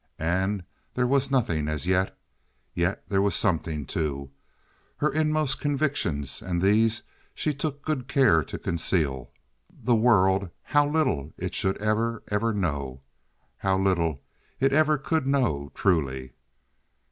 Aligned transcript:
And 0.17 0.63
there 0.95 1.05
was 1.05 1.29
nothing, 1.29 1.67
as 1.67 1.85
yet. 1.85 2.17
Yet 2.73 3.07
there 3.07 3.21
was 3.21 3.35
something, 3.35 3.85
too—her 3.85 5.13
inmost 5.13 5.59
convictions, 5.59 6.41
and 6.41 6.59
these 6.59 7.03
she 7.35 7.53
took 7.53 7.83
good 7.83 8.07
care 8.07 8.43
to 8.45 8.57
conceal. 8.57 9.29
The 9.83 9.93
world—how 9.93 10.87
little 10.89 11.33
it 11.37 11.53
should 11.53 11.77
ever, 11.77 12.23
ever 12.29 12.51
know! 12.51 13.01
How 13.57 13.77
little 13.77 14.23
it 14.59 14.73
ever 14.73 14.97
could 14.97 15.27
know 15.27 15.71
truly! 15.75 16.33